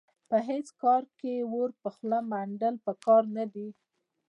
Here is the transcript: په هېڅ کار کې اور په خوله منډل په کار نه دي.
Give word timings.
په 0.29 0.37
هېڅ 0.47 0.67
کار 0.81 1.03
کې 1.19 1.33
اور 1.51 1.69
په 1.81 1.89
خوله 1.95 2.19
منډل 2.31 2.75
په 2.85 2.91
کار 3.05 3.23
نه 3.37 3.45
دي. 3.53 3.67